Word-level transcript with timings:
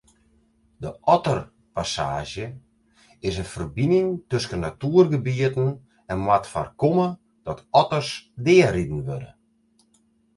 De 0.83 0.91
otterpassaazje 1.13 2.45
is 3.29 3.37
in 3.41 3.47
ferbining 3.51 4.07
tusken 4.31 4.63
natuergebieten 4.67 5.69
en 6.11 6.19
moat 6.25 6.49
foarkomme 6.53 7.07
dat 7.49 7.61
otters 7.83 8.11
deariden 8.47 8.99
wurde. 9.09 9.31